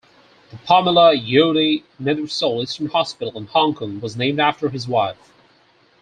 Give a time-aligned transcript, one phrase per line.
[0.49, 5.31] The Pamela Youde Nethersole Eastern Hospital in Hong Kong was named after his wife.